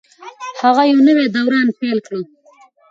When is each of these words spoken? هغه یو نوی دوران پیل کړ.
هغه 0.61 0.83
یو 0.91 0.99
نوی 1.07 1.25
دوران 1.35 1.67
پیل 1.79 1.97
کړ. 2.07 2.13